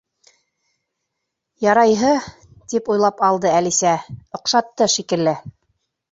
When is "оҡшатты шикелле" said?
4.39-5.35